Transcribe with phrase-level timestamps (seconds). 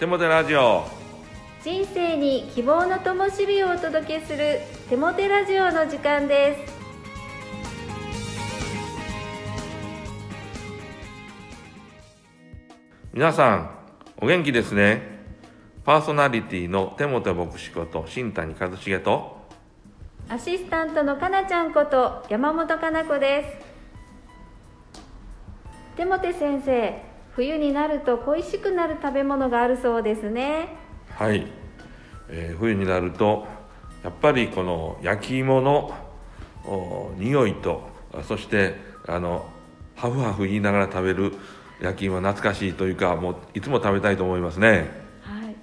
[0.00, 0.84] 手もてラジオ。
[1.62, 6.72] 人生に希望の灯火をお届けする手もてラジオの時間です。
[13.12, 13.70] 皆さん
[14.22, 15.02] お元気ですね。
[15.84, 19.36] パーソナリティの手もて牧師こと新谷和重と
[20.30, 23.44] アシスタントのかなちゃんこと山本かな子で
[25.92, 25.98] す。
[25.98, 27.09] 手もて先生
[27.40, 30.76] 冬になると恋しくなる食べ物があるそうですね。
[31.08, 31.46] はい、
[32.28, 33.46] えー冬になると
[34.04, 35.94] やっぱりこの焼き芋の
[36.66, 38.74] お匂いとあそして
[39.08, 39.48] あの
[39.96, 41.32] ハフハフ言いながら食べる
[41.80, 44.90] 焼き芋懐かしいというかもういつも食べたいと思いますね。
[45.22, 45.56] はい。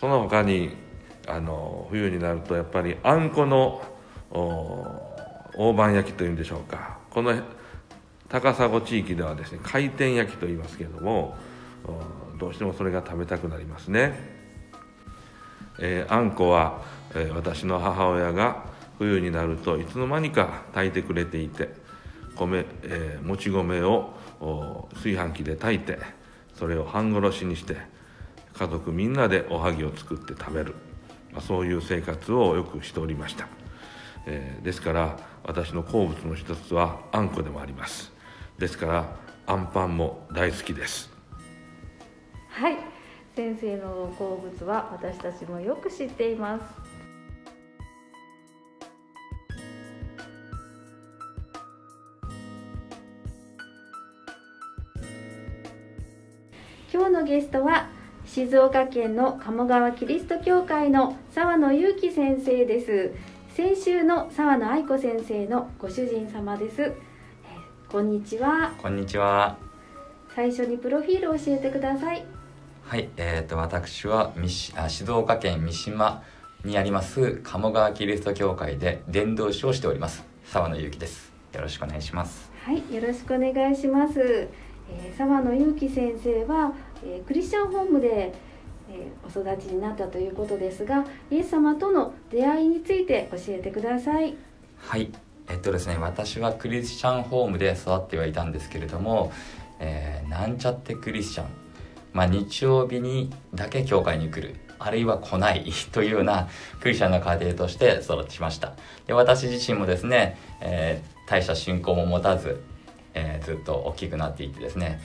[0.00, 0.70] その他に
[1.28, 3.80] あの冬になるとやっぱりあんこの
[4.32, 6.98] お大判焼きというんでしょうか。
[7.10, 7.32] この
[8.34, 11.36] 高砂地域ではですね回転焼きと言いますけれども
[12.36, 14.18] どうしてもそれが食べたくなりますね、
[15.78, 16.82] えーあんこは、
[17.14, 18.64] えー私の母親が
[18.98, 21.68] 冬になるといつの間にか炊いてくれていて
[22.34, 24.14] 米、えーもち米を
[24.94, 26.00] 炊飯器で炊いて
[26.58, 27.76] それを半殺しにして
[28.54, 30.74] 家族みんなでおはぎを作って食べる、
[31.32, 33.46] まあ、そういう生活をよくしておりました、
[34.26, 38.13] えーですから私の好物の一つはあんこでもあります。
[38.58, 39.16] ですから
[39.46, 41.10] あんパンも大好きです。
[42.48, 42.76] はい。
[43.34, 46.64] 先生の好物は私たちもよく知っています。
[56.92, 57.88] 今日のゲストは
[58.24, 63.12] 静岡県の鴨川キリスト教会の沢野裕樹先生です。
[63.52, 66.92] 先週の沢野愛子先生のご主人様です。
[67.94, 69.56] こんにちはこんにちは。
[70.34, 72.26] 最初にプロフィールを教えてください
[72.82, 76.24] はい、えっ、と私は三しあ静岡県三島
[76.64, 81.32] にあります鴨川キリスト教会で伝道師をしております沢野裕樹です。
[81.52, 82.50] よろしくお願いします。
[82.64, 84.20] はい、よろしくお願いします。
[84.20, 86.74] えー、沢野裕樹先生は、
[87.04, 88.34] えークリスチャンホームで、
[88.90, 94.34] えーお育ちになったということですが、イエス様との出会いについて教えてください。
[94.78, 95.12] はい、
[95.48, 99.32] えっとですね私はクリスチャンホームで育ってはいたんですけれども、
[99.78, 101.46] えーなんちゃってクリスチャン。
[102.12, 104.56] まあ日曜日にだけ教会に来る。
[104.78, 106.48] あるいは来ない というような
[106.80, 108.72] クリスチャンの家庭として育ちました。
[109.06, 112.62] で私自身もですね、えー大した信仰も持たず、
[113.14, 115.00] えーずっと大きくなっていってですね、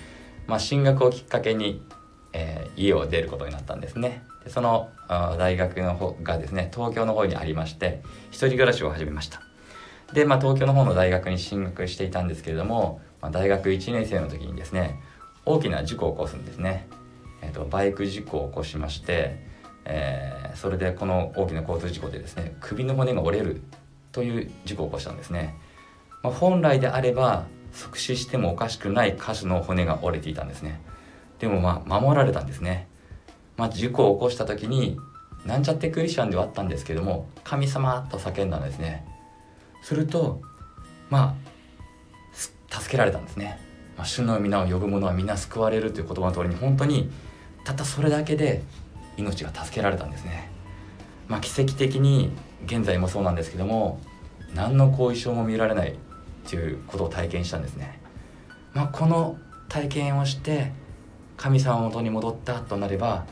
[0.48, 1.82] まあ、進学をきっかけに、
[2.34, 4.90] えー家を出ることになったんですねでその
[5.38, 8.02] 大学の方がですね東京の方にありまして
[8.32, 9.42] 一人暮らしを始めました
[10.14, 15.00] で、まあ、東京の方の大学に進学していたんですけれども、まあ、大学1年生の時にですね
[15.46, 16.88] 大きな事故を起こすんですね、
[17.42, 19.46] えー、とバイク事故を起こしまして、
[19.86, 23.62] えーそれでこの大きな交通事故でですね首の骨が折れる
[24.12, 25.56] という事故を起こしたんですね、
[26.24, 30.82] まあ、本来であれば即死してもおかしくない箇所の骨が折れていたんですね。
[31.38, 32.88] でもまあ守られたんですね、
[33.56, 34.98] まあ、事故を起こした時に
[35.46, 39.06] なんちゃってクリスチャンではあったんですけども神様と叫んだんですね。
[39.82, 40.42] すると
[41.10, 41.36] ま
[42.72, 43.60] あ助けられたんですね、
[43.98, 47.10] まあ、主の皆を呼ぶ者は皆救われるという言葉の通りに本当に
[47.64, 48.62] たったそれだけで
[49.18, 50.50] 命が助けられたんですね。
[51.28, 52.32] まあ奇跡的に
[52.66, 54.00] 現在もそうなんですけども
[54.54, 55.96] 何の後遺症も見られない
[56.48, 58.00] ということを体験したんですね。
[58.74, 59.38] まあ、この
[59.68, 60.72] 体験をして
[61.38, 63.26] 神様の元に戻ったとなれば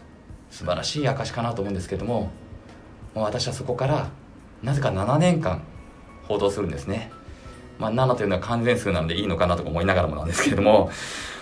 [0.49, 2.31] 素晴らしい証かなと思うんですけども
[3.13, 4.09] もう私はそこから
[4.63, 5.63] なぜか7年間
[6.27, 7.11] 報道するんですね、
[7.79, 10.89] まあ、7というのは完全数なのでいいのかなとか思いながらもなんですけれども、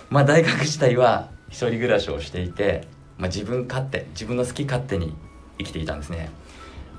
[0.10, 2.88] まあ、大学自体は一人暮らしをしていて、
[3.18, 5.16] まあ、自分勝手自分の好き勝手に
[5.58, 6.30] 生きていたんですね、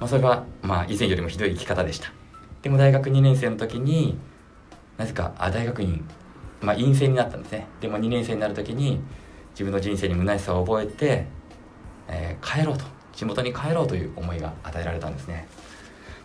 [0.01, 2.13] まあ、それはまあ以前よりもひどい生き方でした。
[2.63, 4.19] でも大学2年生の時に
[4.97, 6.05] なぜかあ大学院
[6.61, 7.67] まあ、陰性になったんですね。
[7.81, 9.01] でも2年生になる時に
[9.51, 11.27] 自分の人生に虚しさを覚えて、
[12.09, 15.49] えー帰ろうと地元に帰ろうという思いが与えられたんですね。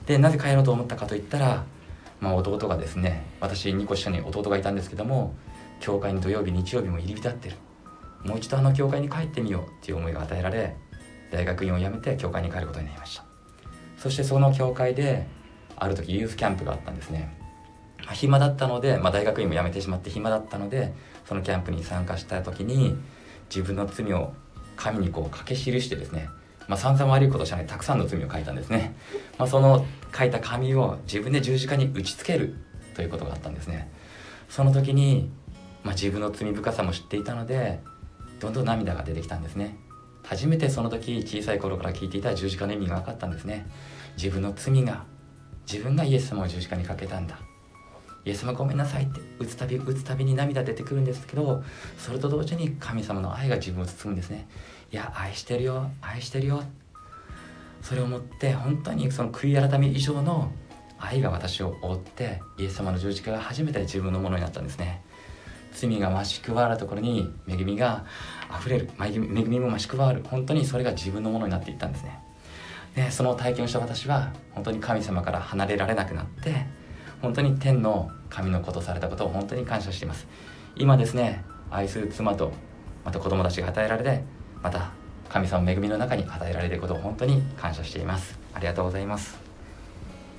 [0.05, 1.65] でなぜ帰ろうと思ったかといったら、
[2.19, 5.35] まあ、弟がですね私2個下に弟がいたんですけども
[5.79, 7.55] 教会に土曜日日曜日も入り浸ってる。
[8.23, 10.75] もう一度あの教会に帰ってみようっていう思いが与えられ
[11.31, 13.25] 大学院を辞めて教会に帰ることになりました。
[13.97, 15.27] そしてその教会で
[15.75, 17.35] ある時ユースキャンプがあったんですね。
[18.05, 20.93] まあ暇だったので、まあ、大学院も辞めてしまって暇だったので
[21.25, 22.95] そのキャンプに参加した時に
[23.49, 24.33] 自分の罪を
[24.75, 26.29] 紙にこう書き記してですね、
[26.67, 28.95] まあ、散々悪いことをしないたくさんの罪を書いたんですね、
[29.37, 29.85] まあ、その
[30.17, 32.55] 書いた紙を自分で十字架に打ち付ける
[32.95, 33.91] ということがあったんですね。
[34.49, 35.29] その時に、
[35.83, 37.79] まあ、自分の罪深さも知っていたので
[38.39, 39.77] どんどん涙が出てきたんですね。
[40.23, 43.65] 初めてその時小さい頃から聞いていた十字架の意味が分かったんですね。
[44.17, 45.05] 自分の罪が
[45.71, 47.39] 自分がイエス様を十字架にかけたんだ。
[48.23, 51.63] イエス様ごめんなさいって打つたび打つたびに涙出てくるんですけど
[51.97, 54.47] それと同時に神様の愛が自分を包むんですね。
[54.91, 55.89] いや愛してるよ。
[56.01, 56.63] 愛してるよ。
[57.81, 60.51] それをもって本当にその悔い改め以上の
[60.99, 65.01] 愛が私を覆ってイエス様の十字架が初めて自分のものになったんですね。
[65.73, 68.05] 罪が増し加わるところに恵みが
[68.59, 68.89] 溢れる。
[68.99, 70.23] 恵みも増し加わる。
[70.29, 72.19] 本当にそれが自分のものになっていったんですね。
[72.95, 76.65] でその体験をした私は本当に神様から離れられなくなって
[77.21, 80.27] 本当に天の神のことされたことを本当に感謝しています。
[80.75, 82.51] 今ですね愛する妻と
[83.05, 84.23] また子供たちが与えられて
[84.61, 84.91] また
[85.29, 88.37] 神様の恵みの中に与えられることを本当に感謝しています。
[88.53, 89.37] ありがとうございます。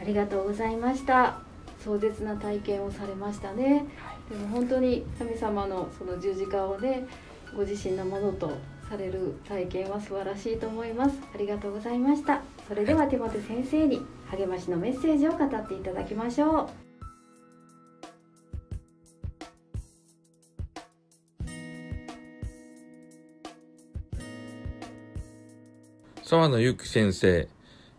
[0.01, 1.39] ありがとうございました。
[1.83, 3.85] 壮絶な体験をされましたね、
[4.31, 7.07] でも本当に神様のその十字架をね
[7.57, 8.53] ご自身のものと
[8.89, 11.17] される体験は素晴らしいと思います。
[11.35, 12.41] ありがとうございました。
[12.69, 16.82] それでは手元先生に励ましのメッセージを語っていただきましょう
[26.33, 27.47] 沢野由紀先生、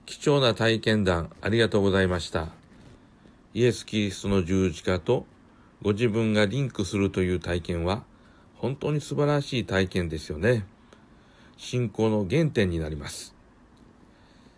[0.07, 2.47] 貴重な体験談ありがとうございました。
[3.53, 5.27] イエス・キリストの十字架と
[5.83, 8.03] ご自分がリンクするという体験は
[8.55, 10.65] 本当に素晴らしい体験ですよね。
[11.57, 13.35] 信仰の原点になります。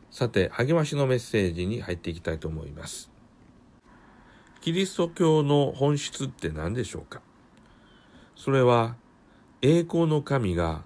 [0.10, 3.12] さて、励ましのメッセージに入っていきたいと思います。
[4.62, 7.20] キリスト教の本質って何でしょうか？
[8.38, 8.96] それは
[9.62, 10.84] 栄光の神が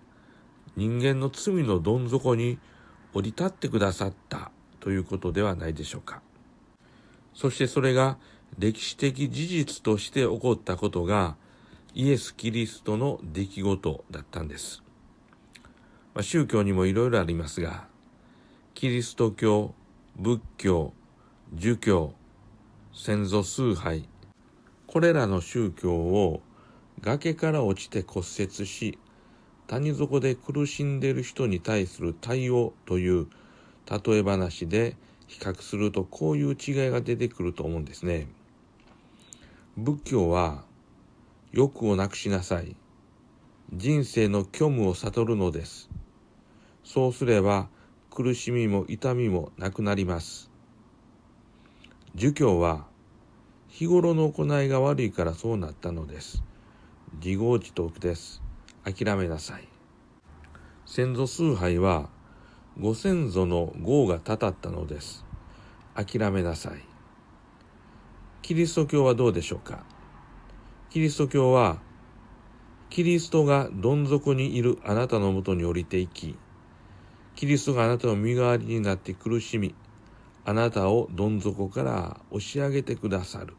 [0.76, 2.58] 人間の罪のどん底に
[3.14, 6.22] 降り立ってくださったということではないでしょうか。
[7.34, 8.18] そしてそれが
[8.58, 11.36] 歴史的事実として起こったことが
[11.94, 14.84] イエス・キリストの出来事だったんです。
[16.14, 17.88] まあ、宗教にもいろいろありますが、
[18.74, 19.74] キリスト教、
[20.18, 20.94] 仏教、
[21.54, 22.14] 儒教、
[22.94, 24.08] 先祖崇拝、
[24.88, 26.42] これらの宗教を
[27.02, 28.98] 崖から落ちて骨折し、
[29.70, 33.28] 谷底で苦しんでいる人に対する対応という
[33.86, 34.96] 例え話で
[35.28, 38.28] 比較するとこういう違いが出てくると思うんですね。
[39.78, 40.64] 仏教は
[41.52, 42.76] 欲をなくしなさい。
[43.72, 45.88] 人生の虚無を悟るのです。
[46.84, 47.68] そうすれば
[48.10, 50.50] 苦しみも痛みもなくなります。
[52.16, 52.88] 儒教は
[53.68, 56.42] 日頃の行いが悪いからそうなったのです。
[57.24, 58.49] 自業自得です。
[58.84, 59.68] 諦めなさい。
[60.86, 62.10] 先祖崇拝は
[62.80, 65.26] ご先祖の業がたたったのです。
[65.96, 66.84] 諦めなさい。
[68.42, 69.84] キリスト教はどうでしょうか？
[70.90, 71.80] キリスト教は、
[72.90, 76.36] キリストがどん底にいるあなたのもとに降りていき、
[77.36, 79.76] キリストがあなたの身代わりになって苦しみ、
[80.46, 83.54] あなたをどん底から押し上げてくださる。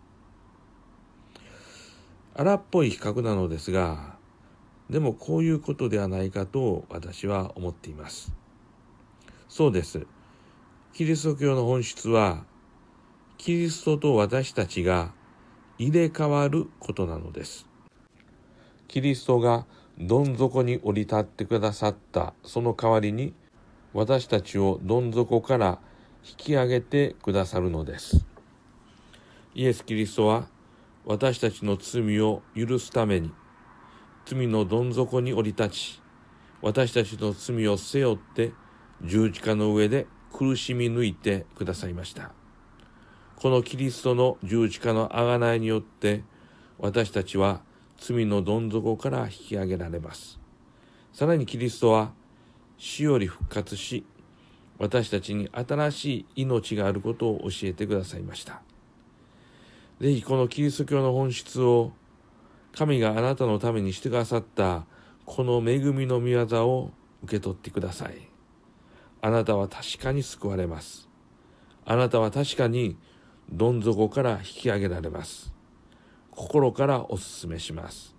[2.35, 4.19] 荒っぽい比較なのですが、
[4.91, 8.33] でもこういうことではないかと私は思っています。
[9.49, 10.05] そうです。
[10.93, 12.45] キリスト教の本質は、
[13.39, 15.13] キリストと私たちが
[15.79, 17.67] 入れ替わることなのです。
[18.89, 19.65] キリストが
[19.97, 23.35] どん底に降り立ってくださったその代わりに
[23.93, 25.79] 私たちをどん底から
[26.25, 28.27] 引き上げてくださるのです。
[29.55, 30.49] イエス・キリストは
[31.05, 33.33] 私たちの罪を許すために
[34.31, 36.03] 罪のどん底に降り立ち
[36.63, 38.53] 私たちの罪を背負って
[39.03, 42.31] 十字架の上で苦しみ抜いてくださいました。
[43.35, 46.23] このキリストの十字架の贖いによって
[46.79, 47.63] 私たちは
[47.99, 50.39] 罪のどん底から引き上げられます。
[51.13, 52.13] さらにキリストは
[52.79, 54.07] 死より復活し
[54.79, 56.05] 私たちに新し
[56.37, 58.63] い命があることを教えてくださいました。
[60.01, 61.91] ぜひこのキリスト教の本質を
[62.73, 64.87] 神があなたのためにしてくださった
[65.27, 68.29] この恵みの御業を受け取ってください。
[69.23, 71.09] あなたは確かに救われます。
[71.85, 72.97] あなたは確かに
[73.51, 75.53] どん底から引き上げられます。
[76.31, 78.15] 心からお勧めします。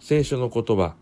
[0.00, 0.96] 聖書の言葉、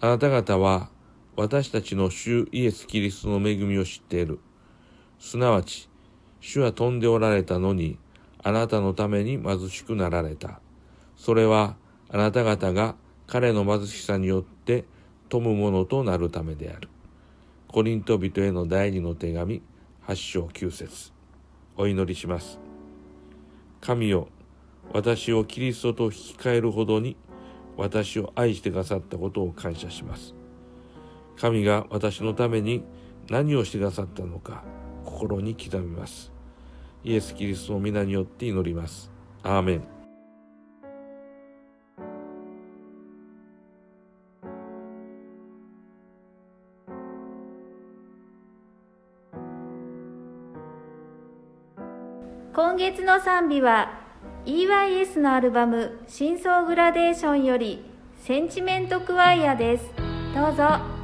[0.00, 0.90] あなた方は
[1.36, 4.40] 私たちの主イエス・キリストの恵みを知っている。
[5.20, 5.88] すなわち、
[6.40, 7.98] 主は飛んでおられたのに、
[8.42, 10.60] あなたのために貧しくなられた。
[11.18, 11.76] それは
[12.08, 12.94] あなた方が
[13.26, 14.84] 彼の貧しさによって
[15.28, 16.88] 富むものとなるためである。
[17.66, 19.60] コリント人への第二の手紙、
[20.06, 21.12] 8章9節
[21.76, 22.58] お祈りします。
[23.80, 24.28] 神よ、
[24.94, 27.16] 私をキリストと引き換えるほどに
[27.76, 30.34] 私を愛してくださったことを感謝します。
[31.36, 32.84] 神が私のために
[33.28, 34.64] 何をしてくださったのか
[35.04, 36.32] 心に刻みます。
[37.04, 39.10] イエス・キリストの皆によって祈ります。
[39.42, 39.97] アーメン。
[52.54, 53.90] 今月の賛美は
[54.46, 57.84] EYS のアルバム「深層グラデーション」より
[58.16, 59.92] 「センチメント・クワイア」です。
[60.34, 60.97] どうぞ。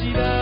[0.00, 0.41] ciudad.